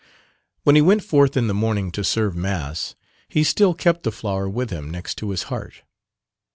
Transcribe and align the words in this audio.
When 0.63 0.75
he 0.75 0.81
went 0.81 1.03
forth 1.03 1.37
in 1.37 1.45
the 1.45 1.53
morning 1.53 1.91
to 1.91 2.03
serve 2.03 2.35
Mass, 2.35 2.95
he 3.29 3.43
still 3.43 3.75
kept 3.75 4.01
the 4.01 4.11
flower 4.11 4.49
with 4.49 4.71
him 4.71 4.89
next 4.89 5.19
his 5.19 5.43
heart. 5.43 5.83